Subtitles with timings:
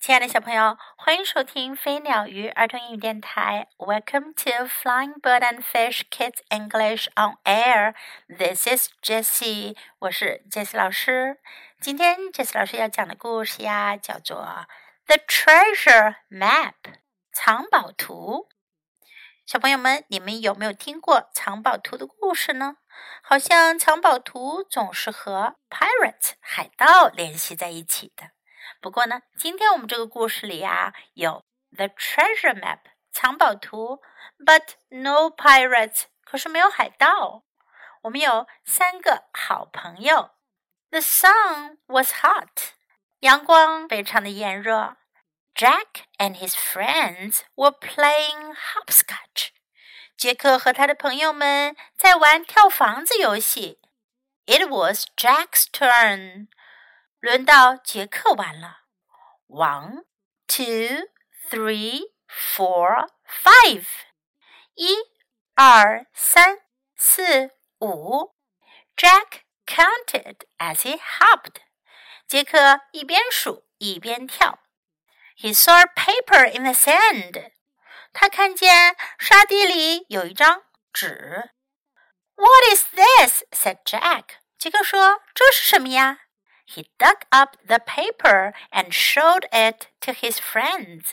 [0.00, 3.68] 亲爱的小朋友，欢迎收听飞鸟鱼儿童英语电台。
[3.76, 7.92] Welcome to Flying Bird and Fish Kids English on Air.
[8.26, 11.38] This is Jessie，我是 Jessie 老师。
[11.82, 14.38] 今天 Jessie 老师要讲的故事呀，叫做
[15.04, 16.72] 《The Treasure Map》
[17.30, 18.48] 藏宝图。
[19.44, 22.76] 小朋友们，你们有没有听过藏宝图的故事呢？
[23.22, 28.30] 好像藏宝图总是和 pirate 海盗联系在一起的。
[28.81, 31.45] 不过呢，今天我们这个故事里啊，有
[31.75, 32.79] the treasure map
[33.11, 34.01] 藏宝图，
[34.37, 37.43] but no pirates，可是没有海盗。
[38.03, 40.31] 我们有三个好朋友。
[40.91, 42.73] The sun was hot，
[43.19, 44.97] 阳光非常的炎热。
[45.55, 49.49] Jack and his friends were playing hopscotch，
[50.17, 53.79] 杰克和他的朋友们在玩跳房子游戏。
[54.45, 56.47] It was Jack's turn。
[57.20, 58.80] 轮到杰克玩了。
[59.46, 60.04] One,
[60.46, 61.08] two,
[61.50, 63.84] three, four, five。
[64.74, 64.96] 一、
[65.54, 66.60] 二、三、
[66.96, 68.34] 四、五。
[68.96, 71.56] Jack counted as he hopped。
[72.26, 74.60] 杰克一边数一边跳。
[75.36, 77.52] He saw paper in the sand。
[78.12, 81.50] 他看见沙地里有一张纸。
[82.34, 83.42] What is this?
[83.50, 84.24] said Jack。
[84.58, 86.20] 杰克说：“这是什么呀？”
[86.69, 91.11] He dug up the paper and showed it to his friends.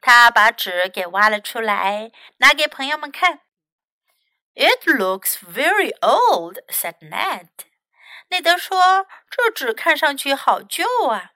[0.00, 3.40] 他把纸给挖了出来，拿给朋友们看。
[4.54, 7.48] It looks very old," said Ned.
[8.28, 11.32] 内德说：“这纸看上去好旧啊。”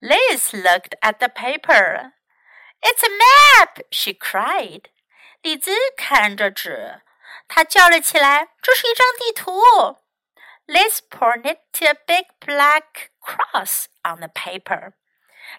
[0.00, 2.12] Liz looked at the paper.
[2.80, 4.84] "It's a map!" she cried.
[5.42, 7.02] 李兹看着纸，
[7.48, 9.60] 她叫了起来：“这是一张地图。”
[10.66, 14.92] Liz pointed to a big black cross on the paper.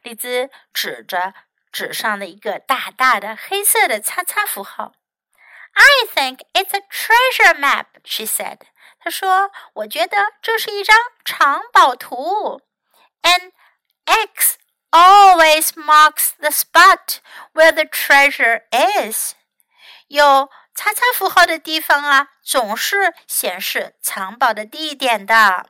[0.03, 1.33] 丽兹指着
[1.71, 4.93] 纸上的一个大大的黑色的叉叉符号。
[5.73, 8.59] I think it's a treasure map, she said.
[8.99, 12.61] 她说：“我觉得这是一张藏宝图。”
[13.23, 13.51] An
[14.05, 14.57] X
[14.91, 17.19] always marks the spot
[17.53, 19.33] where the treasure is.
[20.07, 25.67] 有 叉叉符号的地方啊，总是显示藏宝的地点的。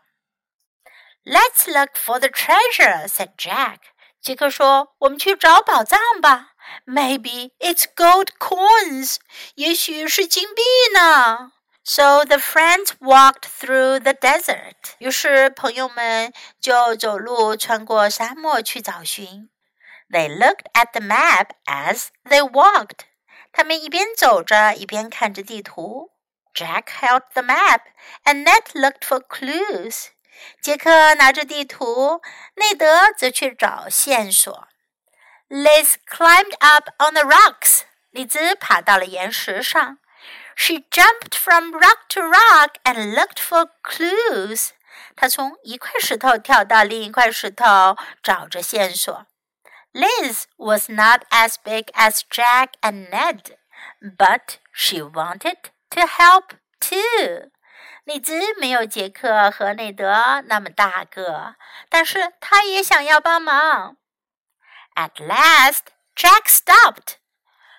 [1.24, 3.78] Let's look for the treasure," said Jack.
[4.22, 6.50] 杰克说：“我们去找宝藏吧。
[6.86, 9.18] Maybe it's gold coins.
[9.56, 10.62] 也许是金币
[10.94, 11.52] 呢。”
[11.84, 14.76] So the friends walked through the desert.
[15.00, 19.50] 于是朋友们就走路穿过沙漠去找寻。
[20.10, 23.00] They looked at the map as they walked.
[23.56, 26.12] 他们一边走着，一边看着地图。
[26.54, 27.82] Jack held the map,
[28.26, 30.08] and Ned looked for clues.
[30.62, 32.22] 杰克拿着地图，
[32.56, 34.68] 内德则去找线索。
[35.50, 37.82] Liz climbed up on the rocks.
[38.10, 40.00] 丽兹爬到了岩石上。
[40.56, 44.70] She jumped from rock to rock and looked for clues.
[45.16, 49.26] 她从一块石头跳到另一块石头，找着线索。
[49.96, 53.58] Liz was not as big as Jack and Ned,
[54.02, 55.58] but she wanted
[55.90, 57.52] to help too.
[58.06, 61.56] 丽兹没有杰克和内德那么大个，
[61.90, 63.98] 但是她也想要帮忙。
[64.96, 67.16] At last, Jack stopped.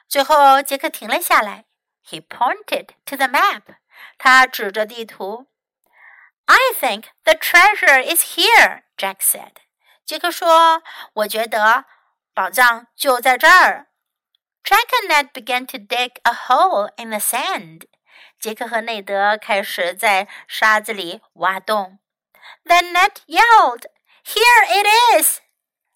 [0.08, 1.64] 最后，杰克停了下来。
[2.06, 3.62] He pointed to the map.
[4.18, 5.48] 他指着地图。
[6.46, 9.52] I think the treasure is here, Jack said.
[10.04, 10.82] 杰克说：“
[11.14, 11.84] 我觉得
[12.37, 13.87] 宝藏就在这儿。
[14.63, 17.87] Jack and Ned began to dig a hole in the sand。
[18.39, 21.97] 杰克和内德开始在沙子里挖洞。
[22.63, 23.85] Then Ned yelled,
[24.23, 24.85] "Here it
[25.19, 25.39] is!"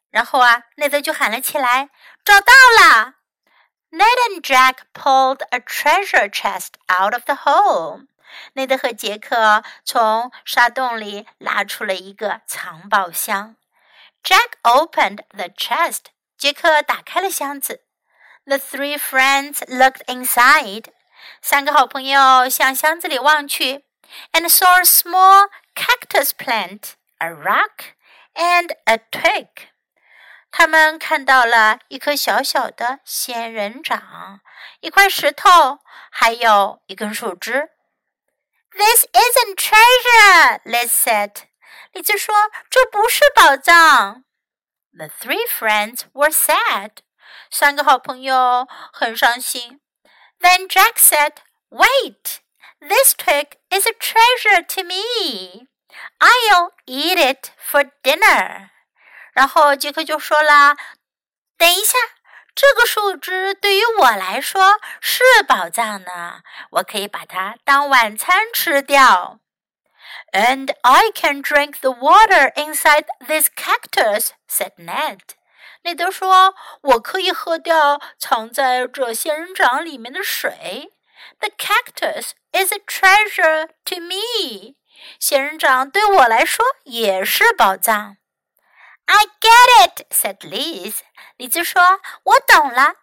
[0.09, 1.91] 然后啊，内德就喊了起来
[2.25, 3.13] ：“找到了！”
[3.93, 8.07] And Jack pulled a treasure chest out of the hole.
[8.53, 13.57] 内德和杰克从沙洞里拉出了一个藏宝箱。
[14.23, 16.05] Jack opened the chest
[16.40, 17.84] 杰克打开了箱子。
[18.44, 20.86] The three friends looked inside.
[21.42, 23.84] 三个好朋友向箱子里望去，
[24.32, 27.94] and saw a small cactus plant, a rock,
[28.34, 29.48] and a twig.
[30.52, 34.40] 他们看到了一棵小小的仙人掌，
[34.80, 35.80] 一块石头，
[36.10, 37.70] 还有一根树枝。
[38.70, 41.32] This isn't treasure, Liz said.
[41.92, 44.24] 丽兹说：“这不是宝藏。”
[44.92, 46.98] The three friends were sad.
[47.50, 49.80] 三个好朋友很伤心。
[50.40, 51.32] Then Jack said,
[51.70, 52.38] "Wait,
[52.80, 55.68] this twig is a treasure to me.
[56.18, 58.70] I'll eat it for dinner."
[59.32, 60.76] 然后杰克就说了：“
[61.58, 61.98] 等一下，
[62.54, 69.39] 这个树枝对于我来说是宝藏呢，我可以把它当晚餐吃掉。”
[70.32, 75.20] And I can drink the water inside this cactus," said Ned.
[75.82, 80.92] 内德说：“我可以喝掉藏在这仙人掌里面的水。”
[81.40, 84.76] The cactus is a treasure to me.
[85.20, 88.16] 仙人掌对我来说也是宝藏。
[89.06, 91.00] I get it, said Liz.
[91.36, 92.94] 李子说：“我懂了。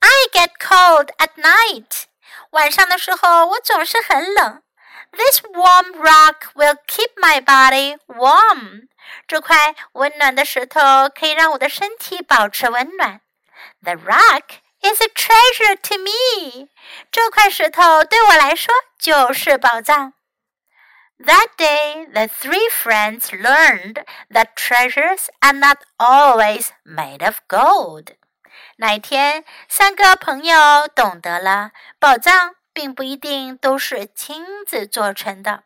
[0.00, 2.04] I get cold at night.
[2.50, 4.62] 晚上的时候我总是很冷。
[5.14, 8.88] This warm rock will keep my body warm.
[9.26, 13.20] 这块温暖的石头可以让我的身体保持温暖。
[13.82, 16.68] The rock is a treasure to me.
[17.10, 20.14] 这块石头对我来说就是宝藏。
[21.18, 28.14] That day, the three friends learned that treasures are not always made of gold.
[28.76, 35.63] 那一天，三个朋友懂得了宝藏 并不一定都是亲自做成的。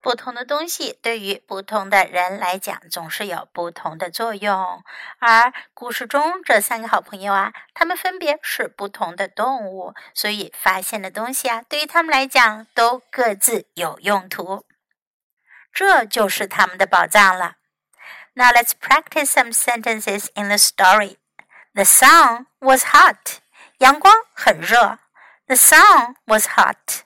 [0.00, 4.82] 不同的东西对于不同的人来讲，总是有不同的作用。
[5.20, 14.66] 而故事中这三个好朋友啊，他们分别是不同的动物，所以发现的东西啊，对于他们来讲都各自有用途。
[15.72, 17.56] 这就是他们的宝藏了。
[18.34, 21.16] Now let's practice some sentences in the story.
[21.74, 23.38] The sun was hot.
[23.78, 24.98] 阳光很热。
[25.47, 27.03] The sun was hot.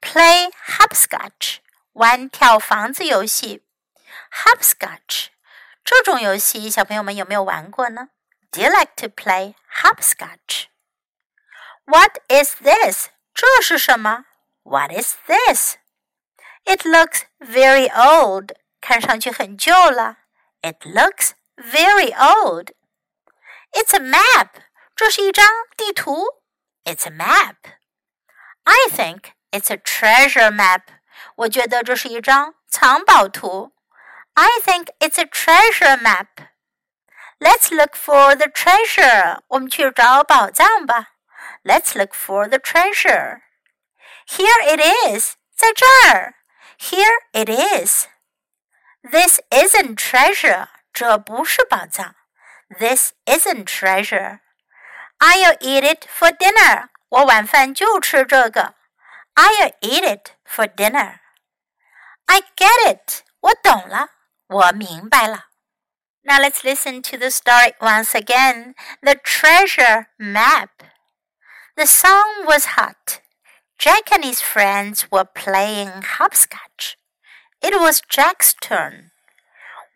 [0.00, 1.58] Play hopscotch.
[1.92, 3.62] 玩跳房子游戏，
[4.32, 5.28] hopscotch。
[5.84, 8.08] 这种游戏，小朋友们有没有玩过呢？
[8.50, 13.08] Do you like to play hopscotch？What is this？
[13.34, 14.26] 这是什么？
[14.62, 18.56] What is this？It looks very old。
[18.80, 20.18] 看上去很旧了。
[20.62, 24.48] It looks very old。It's a map。
[24.96, 25.46] 这是一张
[25.76, 26.37] 地图。
[26.84, 30.82] It's a map。I think it's a treasure map。
[31.36, 33.72] 我觉得这是一张藏宝图。
[34.34, 36.48] I think it's a treasure map.
[37.38, 39.40] Let's look for the treasure.
[39.48, 41.14] 我们去找宝藏吧。
[41.62, 43.42] Let's look for the treasure.
[44.26, 45.34] Here it is.
[45.56, 46.34] 在这儿。
[46.78, 48.06] Here it is.
[49.02, 50.68] This isn't treasure.
[50.92, 52.14] 这不是宝藏。
[52.78, 54.40] This isn't treasure.
[55.18, 56.88] I'll eat it for dinner.
[57.08, 58.74] 我晚饭就吃这个。
[59.34, 61.20] I'll eat it for dinner.
[62.26, 63.22] I get it.
[63.40, 64.10] 我懂了，
[64.48, 65.46] 我明白了。
[66.22, 68.74] Now let's listen to the story once again.
[69.02, 70.70] The treasure map.
[71.76, 73.20] The sun was hot.
[73.78, 76.96] Jack and his friends were playing hopscotch.
[77.60, 79.10] It was Jack's turn.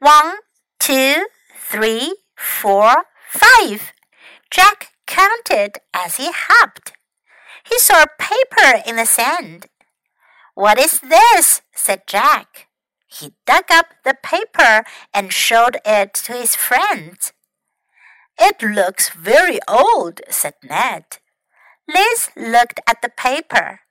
[0.00, 0.39] One,
[0.79, 3.93] two, three, four, five.
[4.50, 6.94] Jack counted as he hopped.
[7.69, 9.68] He saw paper in the sand.
[10.56, 11.62] What is this?
[11.75, 12.68] said Jack.
[13.07, 14.83] He dug up the paper
[15.13, 17.31] and showed it to his friends.
[18.39, 21.06] It looks very old, said Ned.
[21.88, 23.81] Liz looked at the paper.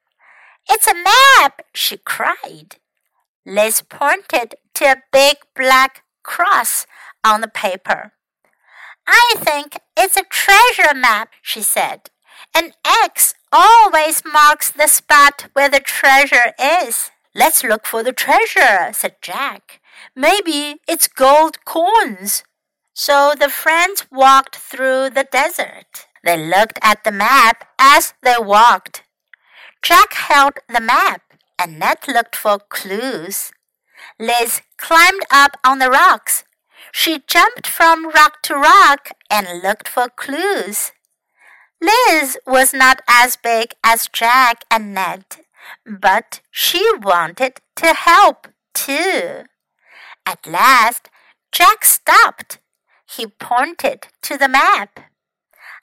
[0.68, 2.76] It's a map, she cried.
[3.46, 6.86] Liz pointed to a big black cross
[7.24, 8.12] on the paper.
[9.06, 12.10] I think it's a treasure map, she said.
[12.54, 17.10] An X always marks the spot where the treasure is.
[17.34, 19.80] Let's look for the treasure, said Jack.
[20.14, 22.44] Maybe it's gold coins.
[22.94, 26.06] So the friends walked through the desert.
[26.24, 29.02] They looked at the map as they walked.
[29.82, 31.22] Jack held the map,
[31.58, 33.50] and Ned looked for clues.
[34.18, 36.44] Liz climbed up on the rocks.
[36.90, 40.92] She jumped from rock to rock and looked for clues.
[41.80, 45.24] Liz was not as big as Jack and Ned,
[45.86, 49.44] but she wanted to help too.
[50.24, 51.08] At last,
[51.50, 52.58] Jack stopped.
[53.06, 55.00] He pointed to the map.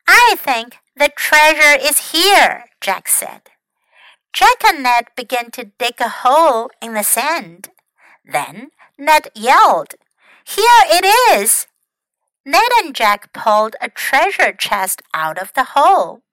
[0.08, 3.42] I think the treasure is here, Jack said.
[4.34, 7.70] Jack and Ned began to dig a hole in the sand.
[8.24, 9.96] Then Ned yelled,
[10.56, 11.68] Here it is!
[12.44, 16.24] Ned and Jack pulled a treasure chest out of the hole.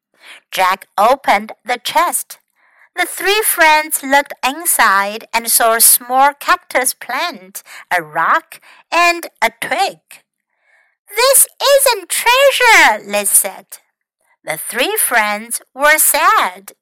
[0.51, 2.39] Jack opened the chest.
[2.97, 7.63] The three friends looked inside and saw a small cactus plant,
[7.95, 8.59] a rock,
[8.91, 9.99] and a twig.
[11.15, 13.67] This isn't treasure, Liz said.
[14.43, 16.73] The three friends were sad.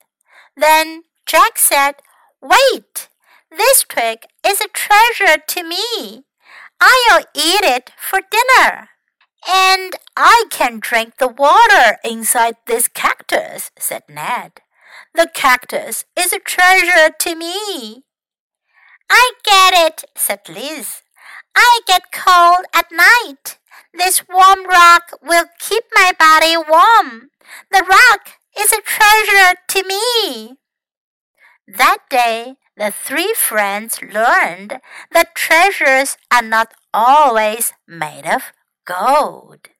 [0.57, 1.95] Then Jack said,
[2.41, 3.09] Wait,
[3.51, 6.23] this twig is a treasure to me.
[6.81, 8.89] I'll eat it for dinner.
[9.47, 14.61] And I can drink the water inside this cactus, said Ned.
[15.15, 18.05] The cactus is a treasure to me.
[19.11, 21.03] I get it, said Liz.
[21.55, 23.59] I get cold at night.
[23.93, 27.31] This warm rock will keep my body warm.
[27.71, 30.57] The rock is a treasure to me.
[31.69, 34.80] That day, the three friends learned
[35.12, 38.52] that treasures are not always made of
[38.86, 39.72] gold.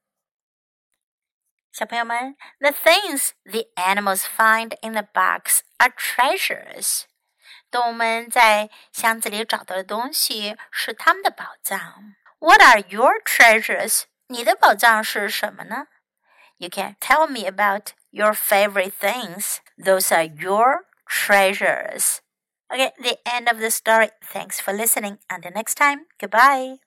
[1.72, 7.04] 小朋友们，the things the animals find in the box are treasures.
[7.72, 12.16] 动物们在箱子里找到的东西是他们的宝藏。
[12.40, 14.04] What are your treasures？
[14.28, 15.88] 你的宝藏是什么呢？
[16.58, 19.60] You can tell me about your favorite things.
[19.78, 22.18] Those are your treasures.
[22.75, 24.11] Okay, the end of the story.
[24.23, 25.19] Thanks for listening.
[25.31, 26.84] Until next time, goodbye.